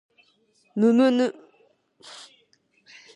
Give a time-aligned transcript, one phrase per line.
[0.75, 1.31] むむぬ